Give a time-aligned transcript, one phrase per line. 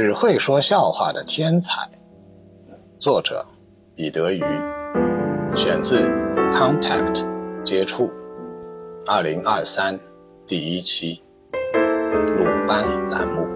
[0.00, 1.90] 只会说笑话的天才。
[3.00, 3.42] 作者：
[3.96, 4.44] 彼得·鱼，
[5.56, 6.08] 选自
[6.54, 7.14] 《Contact》
[7.64, 8.08] 接触，
[9.08, 9.98] 二零二三
[10.46, 11.20] 第一期，
[11.72, 13.48] 鲁班栏目。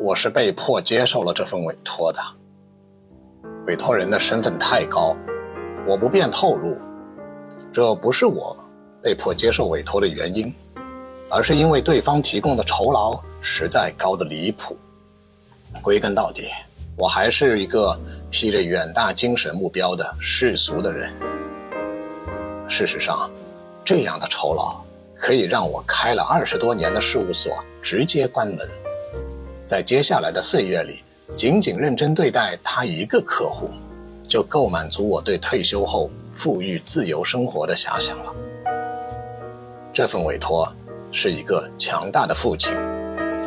[0.00, 2.18] 我是被迫接受了这份委托的。
[3.66, 5.14] 委托人的身份太高，
[5.86, 6.78] 我不便透露。
[7.70, 8.56] 这不是我
[9.02, 10.50] 被迫接受委托的原因，
[11.28, 14.76] 而是因为对方提供的酬劳实在高的离谱。
[15.82, 16.48] 归根到底，
[16.96, 17.98] 我还是一个
[18.30, 21.12] 披着远大精神目标的世俗的人。
[22.68, 23.30] 事实上，
[23.84, 24.80] 这样的酬劳
[25.14, 27.52] 可以让我开了二十多年的事务所
[27.82, 28.58] 直接关门。
[29.66, 31.02] 在接下来的岁月里，
[31.36, 33.68] 仅仅认真对待他一个客户，
[34.28, 38.32] 就够满足我对退休后富裕自由生活的遐想了。
[39.92, 40.72] 这份委托
[41.18, 42.76] 是一个强大的父亲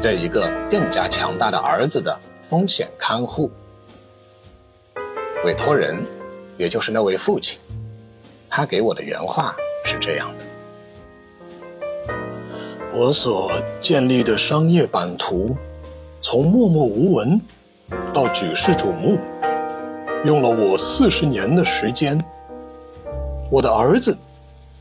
[0.02, 3.52] 对一个更加强大的儿子的风险看护。
[5.46, 6.04] 委托人，
[6.58, 7.60] 也就是那位父亲，
[8.50, 12.16] 他给我的原话是这样的：
[12.92, 15.56] 我所建立的商业版图。
[16.24, 17.40] 从默默无闻
[18.12, 19.20] 到举世瞩目，
[20.26, 22.20] 用了我四十年的时间。
[23.52, 24.18] 我的儿子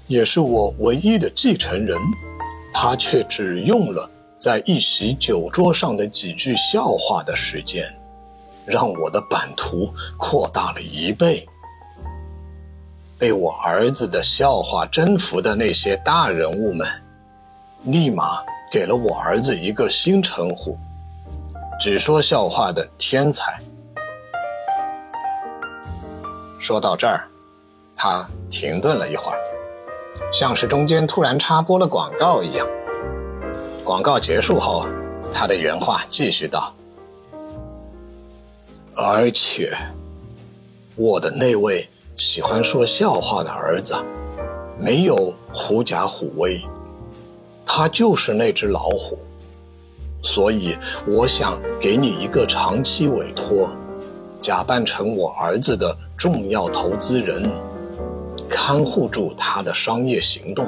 [0.07, 1.97] 也是我唯一的继承人，
[2.81, 7.85] 他却只用了在一席酒桌上的几句笑话的时间，
[8.65, 11.45] 让我的版图扩大了一倍。
[13.19, 16.87] 被我儿子的笑话征服的那些大人物们，
[17.83, 20.79] 立马给了我儿子一个新称呼。
[21.81, 23.61] 只说笑话的天才。
[26.61, 27.27] 说到这儿，
[27.97, 29.39] 他停顿了一会儿，
[30.33, 32.67] 像是中间突然插播了广告一样。
[33.85, 34.87] 广告结束后，
[35.33, 36.75] 他的原话继续道
[38.95, 39.73] ：“而且，
[40.95, 43.97] 我的那位喜欢说笑话的儿子，
[44.79, 46.61] 没有狐假虎威，
[47.65, 49.19] 他就是那只老虎。”
[50.21, 50.77] 所以，
[51.07, 53.71] 我想给你一个长期委托，
[54.41, 57.49] 假扮成我儿子的重要投资人，
[58.69, 60.67] 看护住他的商业行动，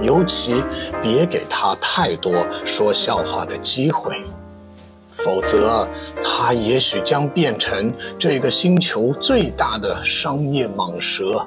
[0.00, 0.62] 尤其
[1.02, 2.32] 别给他太多
[2.64, 4.14] 说笑话的机会，
[5.10, 5.88] 否则
[6.22, 11.44] 他也许将变成这个星球最大的商业蟒蛇。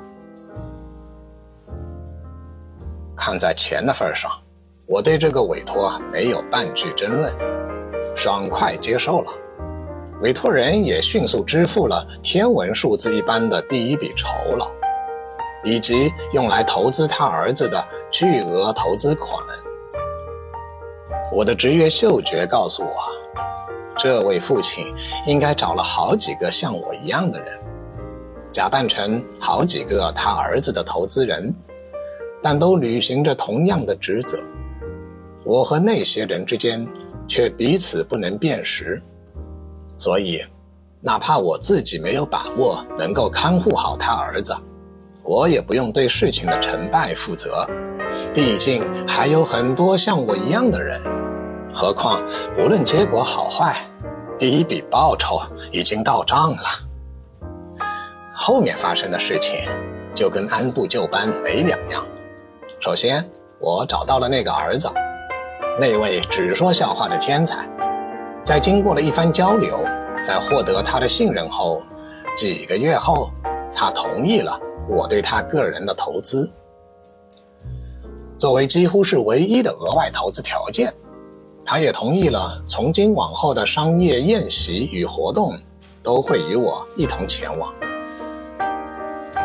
[3.15, 4.29] 看在钱的份上。
[4.85, 7.33] 我对这个委托没有半句争论，
[8.17, 9.31] 爽快接受了。
[10.21, 14.69] 委托人也迅速支付了天文数字一般的第一笔酬劳，
[15.63, 19.41] 以及用来投资他儿子的巨额投资款。
[21.31, 22.93] 我的职业嗅觉告诉我，
[23.97, 24.85] 这位父亲
[25.25, 27.59] 应该找了好几个像我一样的人，
[28.51, 31.55] 假扮成好几个他儿子的投资人，
[32.41, 34.37] 但都履行着同样的职责。
[35.43, 36.87] 我和那些人之间
[37.27, 39.01] 却彼此不能辨识，
[39.97, 40.39] 所以，
[41.01, 44.55] 哪怕我自己没有把握能够看护好他儿子，
[45.23, 47.67] 我也不用对事情的成败负责。
[48.33, 51.01] 毕竟还有很多像我一样的人。
[51.73, 52.21] 何况，
[52.53, 53.75] 不论结果好坏，
[54.37, 55.41] 第一笔报酬
[55.71, 57.85] 已经到账了。
[58.35, 59.57] 后面发生的事情
[60.13, 62.05] 就跟按部就班没两样。
[62.79, 63.27] 首先，
[63.59, 64.87] 我找到了那个儿子。
[65.79, 67.67] 那位只说笑话的天才，
[68.43, 69.83] 在经过了一番交流，
[70.23, 71.81] 在获得他的信任后，
[72.37, 73.31] 几个月后，
[73.73, 76.51] 他同意了我对他个人的投资。
[78.37, 80.93] 作为几乎是唯一的额外投资条件，
[81.63, 85.57] 他也同意了从今往后的商业宴席与活动
[86.01, 87.73] 都会与我一同前往。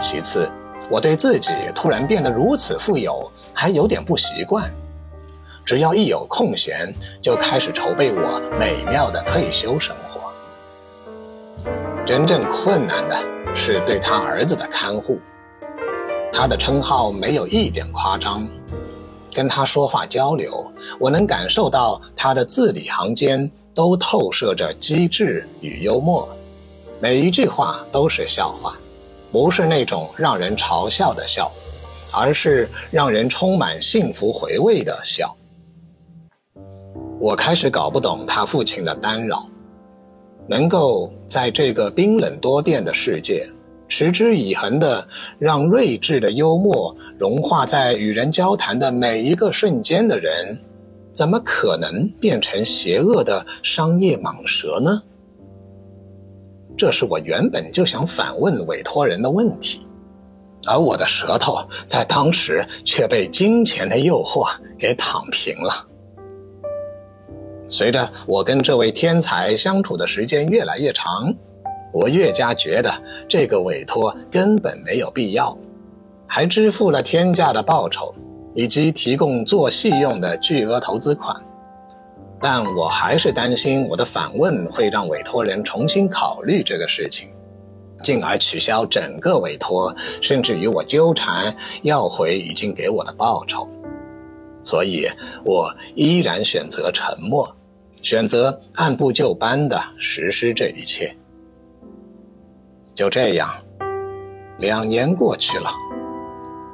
[0.01, 0.51] 其次，
[0.91, 4.69] 我对自己突然变得如此富有还有点不习惯。
[5.65, 10.33] 只要一有空闲，就开始筹备我美妙的退休生活。
[12.07, 13.17] 真正困难的
[13.55, 15.21] 是对他儿子的看护。
[16.33, 18.47] 他的称号没有一点夸张，
[19.35, 26.29] 跟他说话交流，我能感受到他的字里行间都透射着机智与幽默，
[27.01, 28.77] 每一句话都是笑话，
[29.33, 31.51] 不是那种让人嘲笑的笑，
[32.13, 35.35] 而是让人充满幸福回味的笑。
[37.21, 39.45] 我开始搞不懂他父亲的干扰，
[40.47, 43.51] 能够在这个冰冷多变的世界，
[43.89, 45.09] 持之以恒的
[45.39, 50.61] 让睿智的幽默融化在与人交谈的每一个瞬间的人，
[51.11, 55.03] 怎么可能变成邪恶的商业蟒蛇呢？
[56.77, 59.85] 这是我原本就想反问委托人的问题，
[60.67, 64.49] 而我的舌头在当时却被金钱的诱惑
[64.79, 65.89] 给躺平了。
[67.69, 71.35] 随着我跟这位天才相处的时间越来越长，
[71.93, 72.93] 我越加觉得
[73.29, 75.59] 这个委托根本没有必要，
[76.27, 78.15] 还支付了天价的报酬，
[78.55, 81.35] 以及提供做戏用的巨额投资款。
[82.41, 87.29] 但我还是担心我的反问会让委托人重新考虑这个事情，
[88.03, 93.69] 进而取消整个委托，甚至与我纠缠要回已经给我的报酬。
[94.63, 95.09] 所以，
[95.45, 97.57] 我依然选择沉默，
[98.03, 101.17] 选择按部就班地实施这一切。
[102.99, 103.49] 就这样，
[104.59, 105.71] 两年过去了。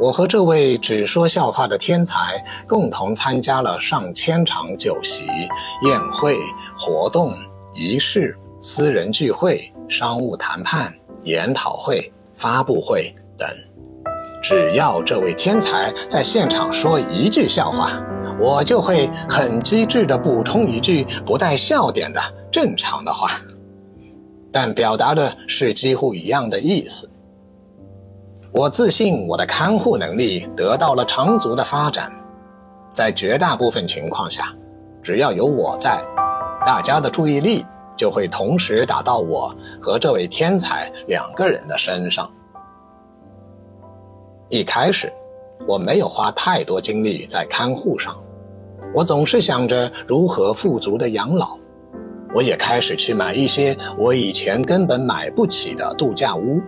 [0.00, 5.26] 我和这位只说笑话的天才共同参加了上千场酒席、
[5.82, 6.34] 宴会、
[6.78, 7.30] 活动、
[7.74, 10.94] 仪式、私人聚会、商务谈判、
[11.24, 13.46] 研讨会、发布会等。
[14.42, 18.02] 只要这位天才在现场说一句笑话，
[18.40, 22.18] 我就会很机智地补充一句不带笑点的
[22.50, 23.30] 正常的话，
[24.54, 27.10] 但表达的是几乎一样的意思。
[28.52, 32.12] 我自信我的看护能力得到了长足的发展，
[32.92, 34.54] 在绝大部分情况下，
[35.02, 36.00] 只要有我在，
[36.64, 37.66] 大家的注意力
[37.96, 39.52] 就会同时打到我
[39.82, 42.30] 和这位天才两个人的身上。
[44.50, 45.12] 一开始，
[45.66, 48.22] 我没有花太多精力在看护上，
[48.94, 51.58] 我总是想着如何富足的养老。
[52.34, 56.60] 我也开始去买一些我以前根本买不起的度假屋。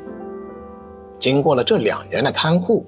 [1.19, 2.87] 经过了这两年的看护，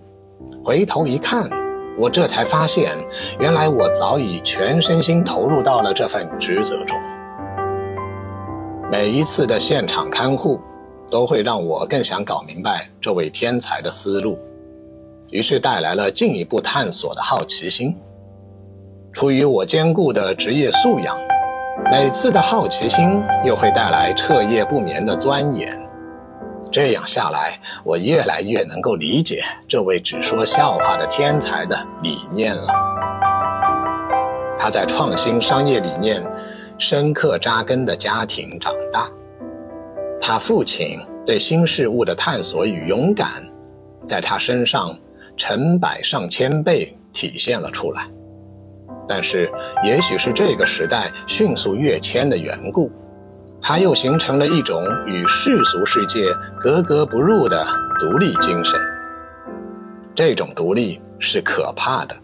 [0.65, 1.51] 回头一看，
[1.99, 2.97] 我这才发现，
[3.41, 6.97] 原来我早已全身心投入到了这份职责中。
[8.91, 10.61] 每一次的现场看护，
[11.11, 14.39] 都会让我更想搞明白这位天才的思路，
[15.31, 17.97] 于是带来了进一步探索的好奇心。
[19.13, 21.17] 出于我坚固的职业素养，
[21.90, 25.67] 每次的好奇心又会带来彻夜不眠的钻研。
[26.70, 32.69] 这样下来，我越来越能够理解这位只说笑话的天才的理念了。
[34.58, 36.23] 他在创新商业理念
[36.76, 39.08] 深刻扎根的家庭长大，
[40.20, 43.29] 他父亲对新事物的探索与勇敢，
[44.06, 44.94] 在他身上
[45.38, 48.08] 成百上千倍体现了出来。
[49.08, 49.50] 但是，
[49.82, 52.93] 也许是这个时代迅速跃迁的缘故。
[53.60, 57.66] 他又形成了一种与世俗世界格格不入的
[57.99, 58.78] 独立精神。
[60.14, 62.14] 这种独立是可怕的，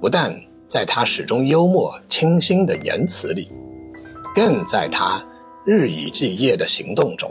[0.00, 0.34] 不但
[0.66, 3.52] 在他始终幽默清新的言辞里，
[4.34, 5.20] 更在他
[5.66, 7.30] 日以继夜的行动中。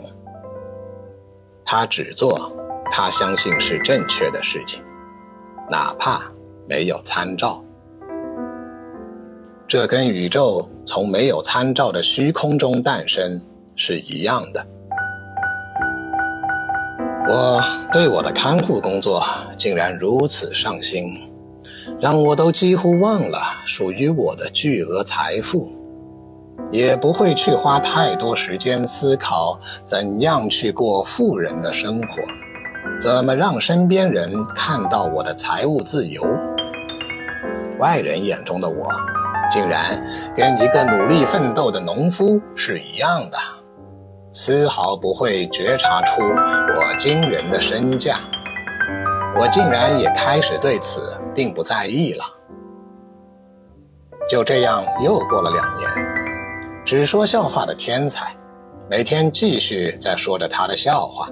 [1.64, 2.52] 他只做
[2.90, 4.82] 他相信是正确的事情，
[5.68, 6.20] 哪怕
[6.68, 7.64] 没有参照。
[9.68, 13.38] 这跟宇宙从没有参照的虚空中诞生
[13.76, 14.66] 是一样的。
[17.28, 17.62] 我
[17.92, 19.22] 对我的看护工作
[19.58, 21.04] 竟然如此上心，
[22.00, 25.70] 让我都几乎忘了属于我的巨额财富，
[26.72, 32.22] 也不会去花太多时间思考怎样去过富人的生活，
[32.98, 36.24] 怎么让身边人看到我的财务自由。
[37.78, 38.88] 外人眼中的我。
[39.50, 40.04] 竟然
[40.36, 43.38] 跟一个努力奋斗的农夫是一样的，
[44.32, 48.18] 丝毫不会觉察出我惊人的身价。
[49.38, 52.24] 我竟然也开始对此并不在意了。
[54.28, 55.88] 就这样又过了两年，
[56.84, 58.36] 只说笑话的天才，
[58.90, 61.28] 每天继续在说着他的笑话。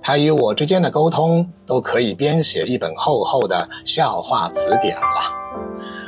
[0.00, 5.34] 他与我之间的沟通都可以编写一本厚厚的笑话词典了。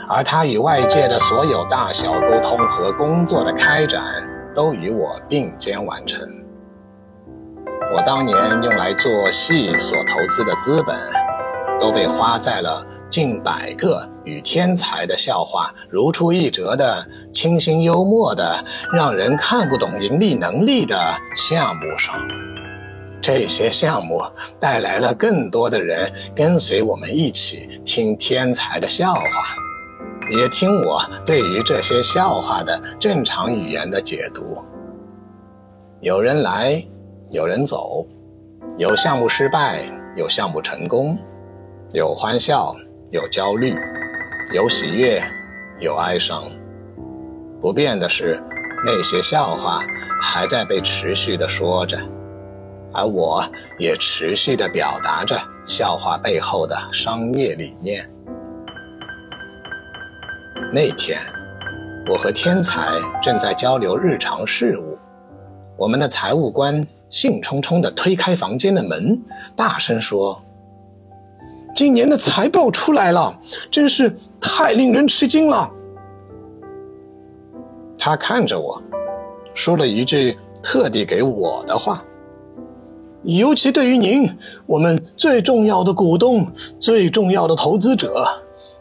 [0.09, 4.03] 而他与外界的所有大小沟通和工作的开展，
[4.55, 6.21] 都与我并肩完成。
[7.93, 10.97] 我当年用来做戏所投资的资本，
[11.81, 20.97] 都被花在了近百个与天才的笑话如出一辙的清新幽默的、让人看不懂盈利能力的
[21.35, 22.15] 项目上。
[23.21, 24.23] 这些项目
[24.61, 29.23] 带来了更多的人跟随我们一起听天才的笑话。
[30.31, 34.57] 也听我对于这些笑话的正常语言的解读。
[36.01, 36.83] 有人来，
[37.31, 38.07] 有人走，
[38.77, 39.83] 有项目失败，
[40.17, 41.17] 有项目成功，
[41.93, 42.75] 有欢笑，
[43.11, 43.75] 有焦虑，
[44.53, 45.23] 有喜悦，
[45.81, 46.43] 有哀伤。
[47.61, 48.43] 不变的是，
[48.85, 49.81] 那些笑话
[50.21, 51.99] 还在被持续的说着，
[52.93, 53.45] 而我
[53.79, 58.09] 也持续的表达着笑话背后的商业理念。
[60.73, 61.19] 那天，
[62.11, 62.89] 我和天才
[63.23, 64.99] 正在交流日常事务，
[65.77, 69.23] 我们的财务官兴冲冲地推开房间的门，
[69.55, 70.43] 大声说
[71.75, 73.39] ：“今年的财报出来了，
[73.71, 75.71] 真是太令人吃惊了。”
[77.99, 78.83] 他看着我，
[79.55, 82.05] 说了一句特地给我的话
[83.23, 84.29] ：“尤其对于您，
[84.67, 88.27] 我们最重要的股东，最重要的投资者。”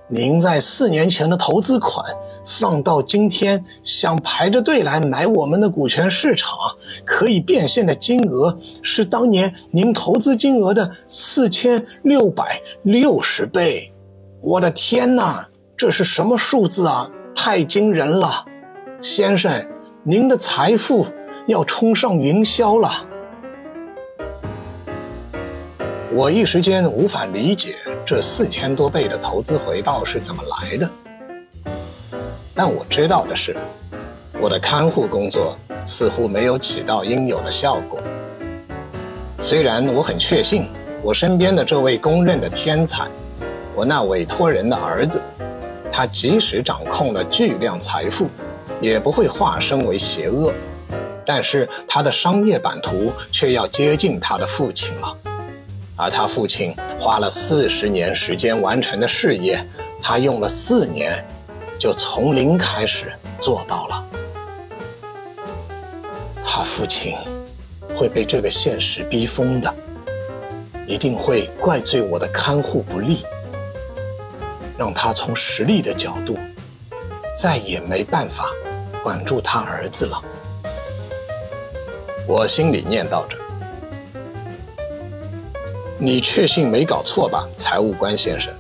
[0.08, 2.06] 您在四年前的投资款
[2.46, 6.58] 放到今天，想排着队来买我们的股权市场，
[7.06, 13.94] 可以变现的金额是当年您投资金额的四千六百六十倍。
[14.42, 17.10] 我的天哪，这是什么数字啊？
[17.34, 18.46] 太惊人了，
[19.02, 19.52] 先生，
[20.04, 21.08] 您的财富
[21.48, 23.08] 要冲上云霄了。
[26.16, 30.90] 我一时间无法理解这四千多倍的投资回报是怎么来的，
[32.54, 33.54] 但我知道的是，
[34.40, 38.00] 我的看护工作似乎没有起到应有的效果。
[39.40, 40.70] 虽然我很确信，
[41.04, 43.10] 我身边的这位公认的天才，
[43.76, 45.22] 我那委托人的儿子，
[45.92, 48.30] 他即使掌控了巨量财富，
[48.80, 50.54] 也不会化身为邪恶，
[51.26, 55.18] 但是他的商业版图却要接近他的父亲了。
[55.98, 59.66] 而他父亲花了四十年时间完成的事业，
[60.02, 61.26] 他用了四年，
[61.80, 64.04] 就从零开始做到了。
[66.44, 67.16] 他父亲
[67.96, 69.74] 会被这个现实逼疯的，
[70.86, 73.26] 一定会怪罪我的看护不力，
[74.78, 76.38] 让他从实力的角度
[77.34, 78.52] 再也没办法
[79.02, 80.22] 管住他儿子了。
[82.28, 83.45] 我心里念叨着。
[85.98, 88.54] 你确信没搞错吧，财务官先生？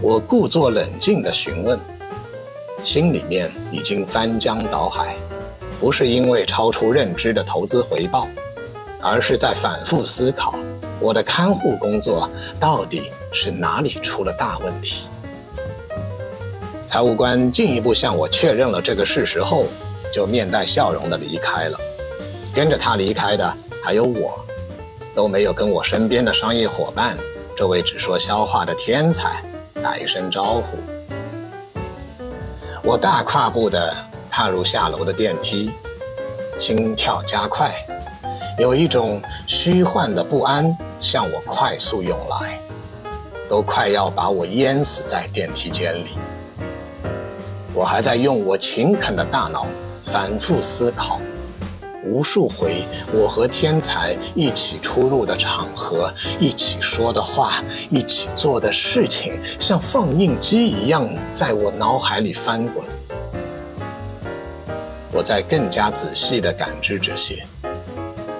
[0.00, 1.78] 我故作冷静地询问，
[2.82, 5.14] 心里面已经翻江倒海，
[5.78, 8.26] 不是因为超出认知的投资回报，
[9.02, 10.54] 而是在反复思考
[10.98, 15.06] 我的看护工作到底是哪里出了大问题。
[16.86, 19.66] 财务官进一步向我确认了这个事实后，
[20.10, 21.78] 就面带笑容地离开了。
[22.54, 23.54] 跟着他离开的
[23.84, 24.42] 还有我。
[25.14, 27.16] 都没有跟我身边的商业伙伴，
[27.56, 29.42] 这位只说笑话的天才
[29.82, 30.78] 打一声招呼。
[32.82, 33.94] 我大跨步地
[34.30, 35.70] 踏入下楼的电梯，
[36.58, 37.72] 心跳加快，
[38.58, 42.58] 有一种虚幻的不安向我快速涌来，
[43.48, 46.08] 都快要把我淹死在电梯间里。
[47.74, 49.66] 我还在用我勤恳的大脑
[50.04, 51.20] 反复思考。
[52.04, 62.84] 无数回，我和天才一起出入的场合，一起说的话，一起做的事情，像放映机一样在我脑海里翻滚。
[65.12, 67.46] 我在更加仔细地感知这些，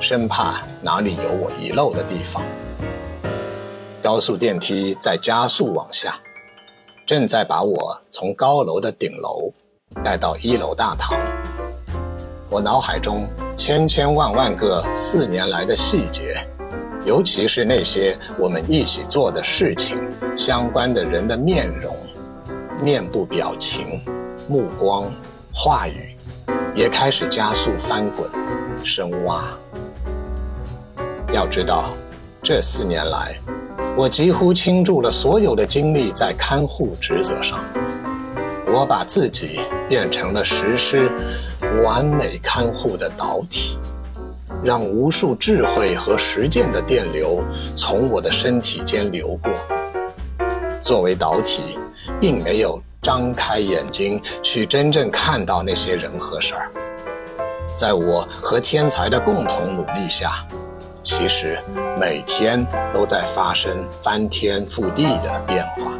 [0.00, 2.42] 生怕哪里有我遗漏的地方。
[4.02, 6.19] 高速电梯在加速往下，
[7.07, 9.52] 正在把我从高楼的顶楼
[10.02, 11.16] 带到一楼大堂。
[12.52, 13.26] 我脑海中。
[13.56, 16.37] 千千万万个四年来的细节，
[17.06, 19.97] 尤其是那些我们一起做的事情
[20.37, 21.97] 相关的人的面容、
[22.82, 24.02] 面部表情、
[24.49, 25.04] 目光、
[25.54, 26.14] 话语，
[26.75, 28.28] 也开始加速翻滚、
[28.85, 29.44] 深挖。
[31.32, 31.90] 要知道，
[32.42, 33.35] 这四年来，
[33.97, 37.61] 我几乎倾注了所有的精力在看护职责上。
[38.75, 41.11] 我把自己变成了实施
[41.85, 43.79] 完美看护的导体，
[44.62, 47.43] 让无数智慧和实践的电流
[47.76, 49.52] 从我的身体间流过。
[50.85, 51.79] 作为导体，
[52.21, 56.71] 并没有张开眼睛去真正看到那些人和事儿。
[57.76, 60.47] 在我和天才的共同努力下，
[61.02, 61.59] 其实
[61.99, 65.95] 每天都在发生翻天覆地的变化。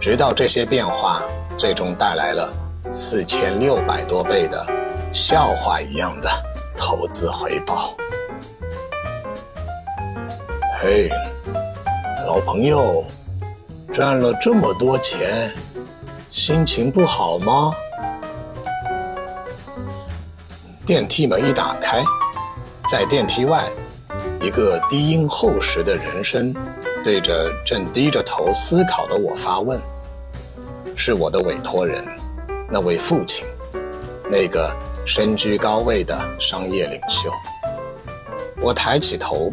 [0.00, 1.22] 直到这些变化
[1.56, 2.52] 最终带来了
[2.94, 4.66] 四千六百多倍的
[5.14, 6.28] 笑话一样的
[6.76, 7.96] 投资回报。
[10.78, 11.08] 嘿，
[12.26, 13.02] 老朋友，
[13.94, 15.50] 赚了这么多钱，
[16.30, 17.72] 心情不好吗？
[20.84, 22.04] 电梯门一打开，
[22.90, 23.64] 在电梯外，
[24.38, 26.54] 一个低音厚实的人声
[27.02, 29.80] 对着正低着头思考的我发问。
[30.94, 32.04] 是我的委托人，
[32.74, 33.44] 那位父亲，
[34.30, 34.74] 那个
[35.04, 37.30] 身居高位的商业领袖。
[38.62, 39.52] 我抬起头，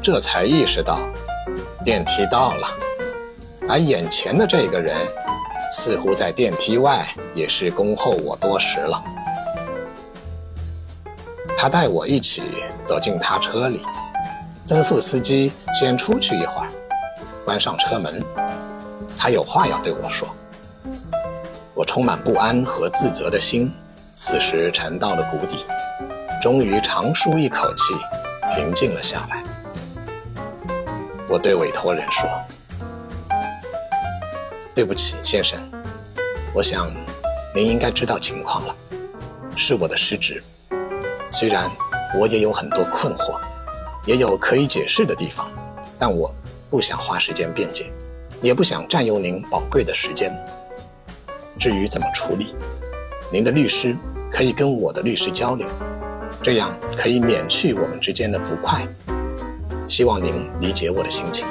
[0.00, 0.98] 这才意识到，
[1.84, 2.68] 电梯到了，
[3.68, 4.96] 而眼前的这个人，
[5.70, 9.04] 似乎在电梯外也是恭候我多时了。
[11.54, 12.42] 他带我一起
[12.82, 13.82] 走进他车里，
[14.66, 16.70] 吩咐司机先出去一会儿，
[17.44, 18.24] 关上车门。
[19.14, 20.26] 他有话要对我说。
[21.78, 23.72] 我充满不安和自责的心，
[24.10, 25.64] 此时沉到了谷底，
[26.42, 27.94] 终于长舒一口气，
[28.52, 29.44] 平静了下来。
[31.28, 32.28] 我对委托人说
[34.74, 35.56] ：“对不起，先生，
[36.52, 36.90] 我想
[37.54, 38.74] 您应该知道情况了，
[39.54, 40.42] 是我的失职。”
[41.30, 41.70] 虽然
[42.18, 43.38] 我也有很多困惑，
[44.04, 45.48] 也有可以解释的地方，
[45.96, 46.34] 但我
[46.68, 47.92] 不想花时间辩解，
[48.42, 50.34] 也不想占用您宝贵的时间。
[51.58, 52.54] 至于怎么处理，
[53.32, 53.96] 您的律师
[54.30, 55.66] 可以跟我的律师交流，
[56.40, 58.86] 这样可以免去我们之间的不快。
[59.88, 61.46] 希望您理解我的心情。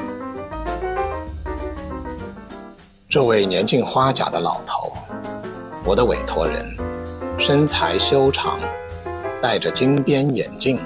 [3.10, 4.94] 这位年近花甲的老头，
[5.84, 6.66] 我的委托人，
[7.38, 8.60] 身材修长。
[9.40, 10.80] 戴着金边眼镜，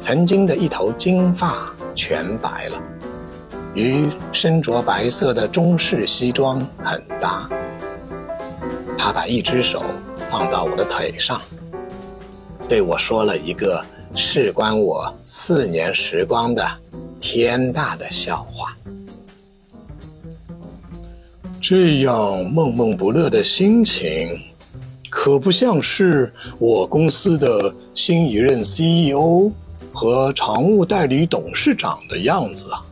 [0.00, 2.82] 曾经的一头金发全白了，
[3.74, 7.46] 与身着白色的中式西装很搭。
[9.06, 9.80] 他把一只手
[10.28, 11.40] 放到我的腿上，
[12.68, 13.80] 对我说了一个
[14.16, 16.68] 事关我四年时光的
[17.20, 18.76] 天大的笑话。
[21.60, 24.36] 这样闷闷不乐的心情。
[25.08, 29.52] 可不像是我公司的新一任 CEO
[29.92, 32.84] 和常务代理董事长的样子啊，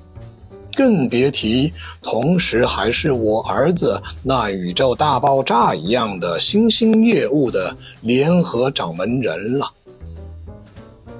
[0.77, 9.71] 更别提同时还是我儿子那宇宙大爆炸一样的新兴业务的联合掌门人了。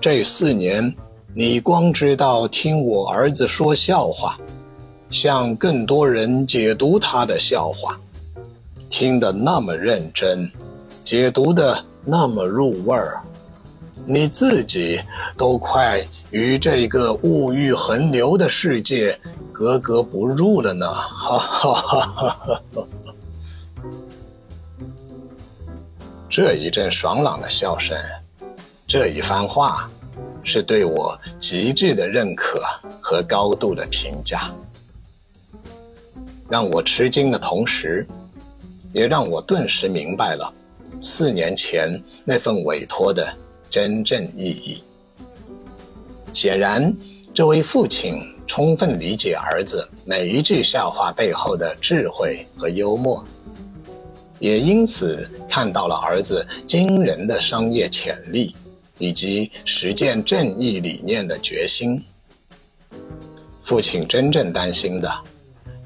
[0.01, 0.95] 这四年，
[1.35, 4.39] 你光知道听我儿子说笑话，
[5.11, 7.99] 向更多人解读他的笑话，
[8.89, 10.51] 听得那么认真。
[11.05, 13.23] 解读的那么入味儿，
[14.07, 15.01] 你自己
[15.37, 19.19] 都快与这个物欲横流的世界
[19.53, 20.87] 格格不入了呢！
[20.87, 22.87] 哈哈哈哈哈！
[26.29, 27.97] 这一阵爽朗的笑声，
[28.87, 29.89] 这一番话，
[30.43, 32.61] 是对我极致的认可
[33.01, 34.53] 和高度的评价，
[36.51, 38.07] 让我吃惊的同时，
[38.93, 40.53] 也让我顿时明白了。
[41.01, 43.33] 四年前那份委托的
[43.75, 44.81] 真正意义，
[46.33, 46.97] 显然，
[47.35, 53.27] 这位父亲充分理解儿子每一句笑话背后的智慧和幽默，
[54.39, 58.55] 也因此看到了儿子惊人的商业潜力
[58.99, 62.01] 以及实践正义理念的决心。
[63.65, 65.13] 父亲真正担心的，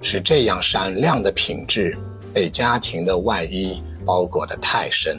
[0.02, 1.96] 是这样闪亮的品质
[2.34, 3.82] 被家庭的外衣。
[4.04, 5.18] 包裹得太深，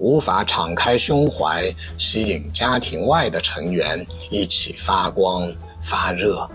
[0.00, 1.62] 无法敞开胸怀，
[1.98, 6.48] 吸引家庭外的成员一起发光发热。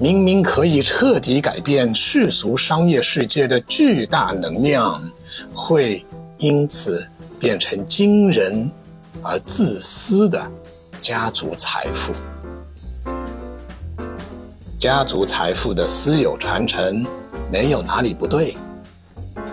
[0.00, 5.00] 明明可以彻底改变世俗商业世界的巨大能量，
[5.54, 6.04] 会
[6.38, 8.68] 因此变成惊人
[9.22, 10.44] 而自私的
[11.00, 12.12] 家族财富。
[14.80, 17.06] 家族财富的私有传承
[17.48, 18.56] 没有哪里不对。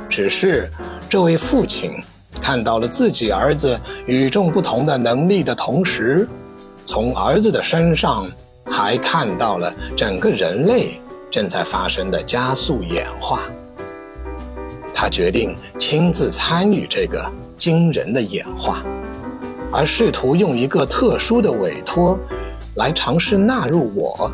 [0.10, 0.70] 只是，
[1.08, 1.92] 这位父亲
[2.42, 6.28] 看到了自己儿子与众不同的能力的同时，
[6.86, 8.30] 从儿子的身上
[8.66, 11.00] 还看到了整个人类
[11.30, 13.44] 正在发生的加速演化。
[14.94, 18.84] 他决定亲自参与这个惊人的演化，
[19.72, 22.20] 而试图用一个特殊的委托
[22.76, 24.32] 来尝试纳入我，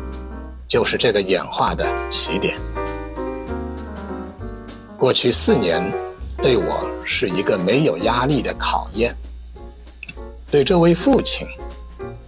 [0.66, 2.54] 就是这个演化的起点。
[4.98, 5.90] 过去四年，
[6.40, 9.12] 对我是一个没有压力的考验；
[10.50, 11.46] 对这位父亲，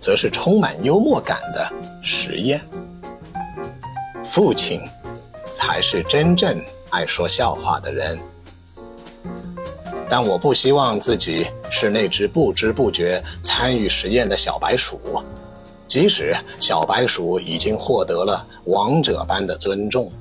[0.00, 2.60] 则是充满幽默感的实验。
[4.24, 4.82] 父亲，
[5.52, 8.18] 才是真正爱说笑话的人。
[10.08, 15.00] 但我不希望自己是那只不知不觉参与实验的小白鼠，
[15.86, 20.12] 即使小白鼠已经获得了王者般的尊重。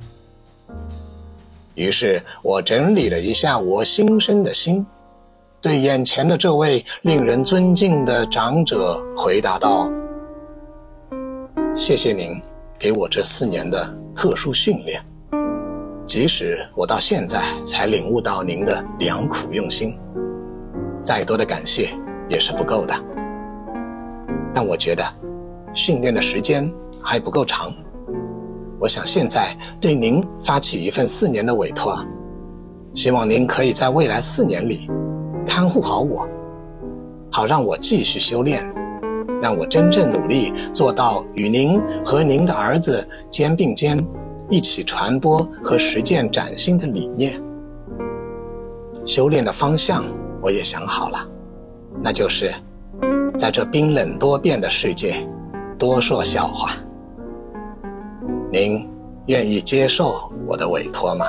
[1.80, 4.86] 于是我整理了一下我新生的心，
[5.62, 9.90] 对眼前的这位令人尊敬的长者回答道
[11.74, 12.38] ：“谢谢您
[12.78, 15.02] 给我这四年的特殊训练，
[16.06, 19.98] 即使我到现在才领悟到您的良苦用心，
[21.02, 22.94] 再多的感谢也是不够的。
[24.52, 25.02] 但我觉得，
[25.72, 26.70] 训练的时间
[27.02, 27.72] 还不够长。
[28.80, 32.02] 我想现在对您发起一份四年的委托，
[32.94, 34.90] 希望您可以在未来四年里
[35.46, 36.26] 看护好我，
[37.30, 38.66] 好让我继续修炼，
[39.42, 44.04] 让我真正努力做到与您和您的儿子肩并肩。
[44.52, 47.40] 一起传播和实践崭新的理念。
[49.06, 50.04] 修炼的方向
[50.42, 51.18] 我也想好了，
[52.02, 52.52] 那就是
[53.38, 55.14] 在这冰冷多变的世界
[55.78, 56.72] 多说笑话。
[58.50, 58.88] 您
[59.26, 61.26] 愿意接受我的委托吗？